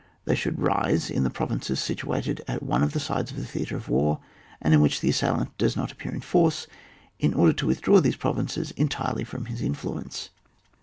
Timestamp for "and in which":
4.59-4.99